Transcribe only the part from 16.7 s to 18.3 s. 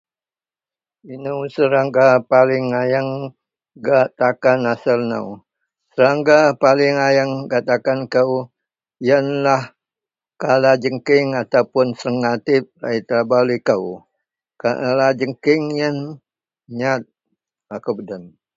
nyat akou peden.